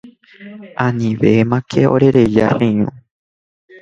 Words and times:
Anivémake 0.87 1.81
orereja 1.95 2.47
che 2.57 2.65
irũ. 2.79 2.89